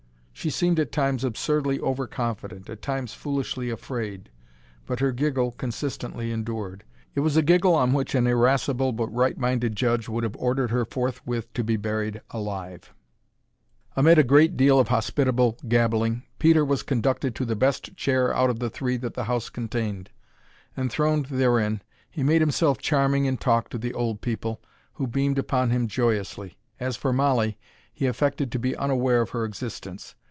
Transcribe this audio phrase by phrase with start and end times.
[0.33, 4.31] She seemed at times absurdly over confident, at times foolishly afraid;
[4.87, 6.83] but her giggle consistently endured.
[7.13, 10.71] It was a giggle on which an irascible but right minded judge would have ordered
[10.71, 12.91] her forthwith to be buried alive.
[13.95, 16.23] [Illustration: "MOLLIE LURKED IN A CORNER AND GIGGLED"] Amid a great deal of hospitable gabbling,
[16.39, 20.09] Peter was conducted to the best chair out of the three that the house contained.
[20.75, 24.59] Enthroned therein, he made himself charming in talk to the old people,
[24.93, 26.57] who beamed upon him joyously.
[26.79, 27.59] As for Mollie,
[27.93, 30.15] he affected to be unaware of her existence.